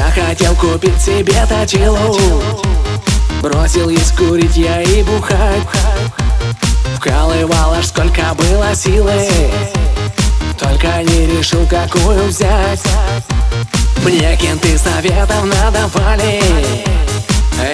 хотел 0.00 0.54
купить 0.54 1.00
себе 1.00 1.46
точилу. 1.46 2.42
Бросил 3.42 3.88
есть 3.88 4.16
курить 4.16 4.56
я 4.56 4.80
и 4.80 5.02
бухать. 5.02 5.62
Вкалывал 6.96 7.74
аж 7.74 7.86
сколько 7.86 8.34
было 8.34 8.74
силы. 8.74 9.28
Только 10.58 11.02
не 11.02 11.26
решил 11.26 11.66
какую 11.66 12.28
взять. 12.28 12.82
Мне 14.04 14.36
кенты 14.36 14.78
советов 14.78 15.44
надавали. 15.44 16.40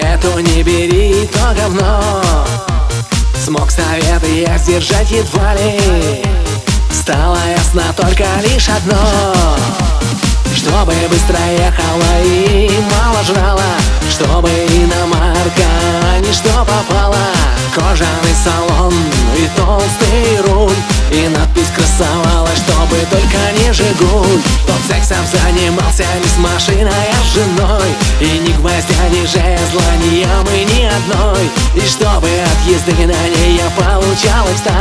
Эту 0.01 0.39
не 0.39 0.63
бери, 0.63 1.27
то 1.27 1.53
говно. 1.55 2.23
Смог 3.45 3.71
советы 3.71 4.41
я 4.41 4.57
сдержать 4.57 5.11
едва 5.11 5.53
ли. 5.55 6.23
Стало 6.91 7.39
ясно 7.47 7.93
только 7.95 8.25
лишь 8.43 8.67
одно 8.69 8.95
Чтобы 10.55 10.93
быстро 11.09 11.39
ехала 11.57 12.23
и 12.23 12.69
мало 12.91 13.23
жрала 13.23 13.75
Чтобы 14.09 14.49
иномарка 14.49 15.69
не 16.21 16.31
что 16.33 16.65
попала 16.65 17.17
Кожаный 17.73 18.35
салон 18.43 18.93
и 19.37 19.47
толстый 19.55 20.41
руль 20.47 20.75
И 21.11 21.27
надпись 21.27 21.69
красовалась, 21.75 22.57
чтобы 22.57 22.97
только 23.09 23.51
не 23.59 23.71
Жигуль 23.71 24.41
Тот 24.65 24.79
сексом 24.87 25.25
занимался 25.31 26.05
не 26.21 26.27
с 26.27 26.37
машиной, 26.37 26.89
а 26.89 27.23
с 27.23 27.33
женой 27.33 27.89
И 28.19 28.39
ни 28.39 28.51
гвоздя, 28.53 29.07
ни 29.11 29.21
жезла, 29.25 29.83
ни 30.01 30.21
ямы, 30.21 30.65
ни 30.65 30.85
одной. 30.85 31.49
И 31.75 31.81
чтобы 31.87 32.27
от 32.27 32.69
езды 32.71 33.05
на 33.05 33.27
ней 33.29 33.57
я 33.57 33.69
получал 33.71 34.45
экстаз 34.51 34.78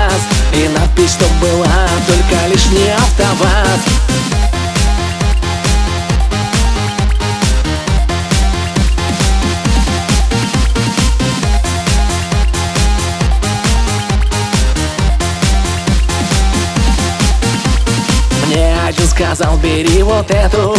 сказал, 19.35 19.59
бери 19.59 20.03
вот 20.03 20.31
эту 20.31 20.75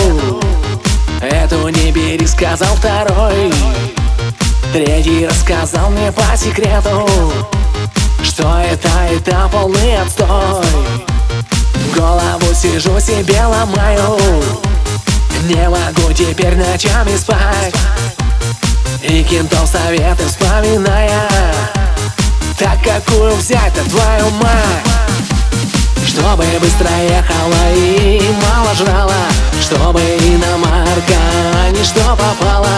Эту 1.22 1.68
не 1.70 1.92
бери, 1.92 2.26
сказал 2.26 2.76
второй. 2.76 3.54
Третий 4.74 5.28
рассказал 5.28 5.92
мне 5.92 6.12
по 6.12 6.36
секрету 6.36 7.08
Что 8.24 8.60
это, 8.60 8.90
это 9.12 9.50
полный 9.52 10.02
отстой. 10.02 10.66
Голову 11.96 12.54
сижу 12.56 13.00
себе 13.00 13.40
ломаю. 13.46 14.18
Не 15.48 15.70
могу 15.70 16.12
теперь 16.14 16.56
ночами 16.56 17.16
спать. 17.18 17.76
И 19.04 19.24
кентов 19.24 19.70
советы 19.70 20.26
вспоминая. 20.26 21.30
Так 22.58 22.80
какую 22.84 23.36
взять-то 23.36 23.88
твою 23.90 24.30
мать 24.32 25.00
чтобы 26.40 26.60
быстро 26.60 26.90
ехала 27.04 27.74
и 27.76 28.22
мало 28.42 28.74
жрала 28.74 29.28
Чтобы 29.62 30.00
иномарка 30.00 31.20
не 31.72 31.84
что 31.84 32.16
попала 32.16 32.70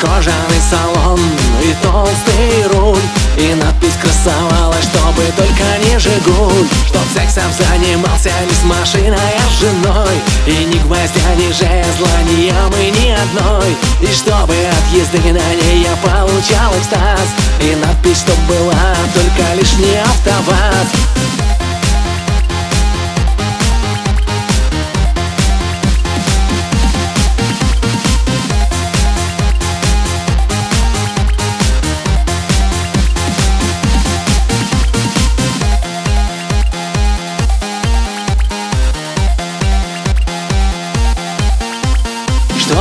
Кожаный 0.00 0.60
салон 0.68 1.20
и 1.62 1.74
толстый 1.82 2.66
руль 2.72 3.00
И 3.38 3.54
надпись 3.54 3.94
красовалась, 4.02 4.84
чтобы 4.84 5.22
только 5.36 5.64
не 5.86 5.98
Жигуль 5.98 6.66
Чтоб 6.88 7.02
сексом 7.14 7.52
занимался 7.52 8.32
не 8.48 8.54
с 8.54 8.64
машиной, 8.64 9.16
а 9.16 9.50
с 9.50 9.60
женой. 9.60 10.14
И 10.46 10.64
ни 10.64 10.78
гвоздя, 10.82 11.34
ни 11.36 11.52
жезла, 11.52 12.08
ни 12.28 12.46
ямы, 12.46 12.90
ни 12.90 13.10
одной. 13.10 13.76
И 14.00 14.12
чтобы 14.12 14.54
от 14.54 14.96
езды 14.96 15.18
на 15.18 15.54
ней 15.54 15.82
я 15.82 15.94
получал 15.96 16.76
экстаз. 16.76 17.28
И 17.60 17.76
надпись, 17.76 18.18
чтоб 18.18 18.38
была 18.48 18.96
только 19.14 19.54
лишь 19.54 19.74
не 19.74 19.96
автоваз 19.98 21.03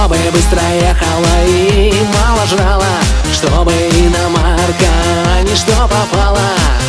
Чтобы 0.04 0.18
быстро 0.34 0.60
ехала 0.82 1.46
и 1.48 1.94
мало 2.14 2.46
жрала 2.46 2.96
Чтобы 3.34 3.72
иномарка 3.72 4.92
не 5.44 5.56
что 5.56 5.88
попала 5.88 6.42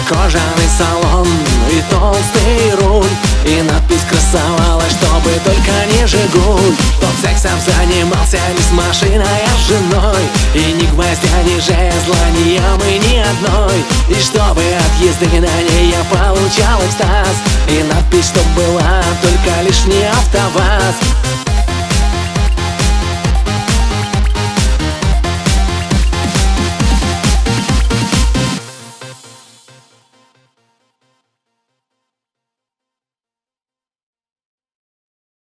Кожаный 0.09 0.69
салон 0.77 1.29
и 1.71 1.81
толстый 1.93 2.75
руль 2.81 3.09
И 3.45 3.63
надпись 3.63 4.03
красовалась, 4.11 4.91
чтобы 4.91 5.31
только 5.45 5.87
не 5.93 6.05
Жигуль 6.09 6.75
Тот 7.01 7.15
сексом 7.23 7.57
занимался 7.65 8.41
не 8.53 8.63
с 8.63 8.73
машиной, 8.73 9.23
а 9.23 9.59
с 9.63 9.69
женой. 9.69 10.23
И 10.55 10.73
ни 10.73 10.87
гвоздя, 10.87 11.41
ни 11.45 11.61
жезла, 11.61 12.19
ни 12.37 12.55
ямы, 12.55 12.99
ни 12.99 13.19
одной. 13.19 13.85
И 14.09 14.21
чтобы 14.21 14.61
от 14.61 15.05
езды 15.07 15.27
на 15.39 15.63
ней 15.63 15.93
я 15.93 16.03
получал 16.11 16.85
экстаз. 16.85 17.37
И 17.69 17.81
надпись, 17.85 18.27
чтоб 18.27 18.45
была 18.57 19.05
только 19.23 19.63
лишь 19.63 19.85
не 19.85 20.03
автоваз 20.03 21.24